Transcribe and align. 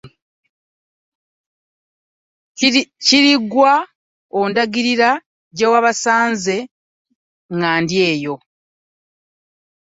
Gira 3.09 3.33
ggwe 3.43 3.73
ondagirire 4.39 5.11
gye 5.55 5.65
wabasanze 5.71 6.55
ŋŋendeyo. 7.57 8.35